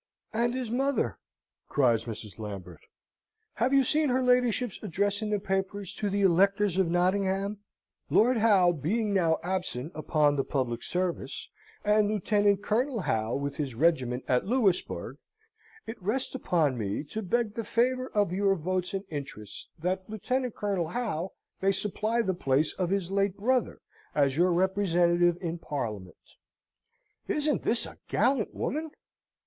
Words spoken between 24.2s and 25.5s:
your representative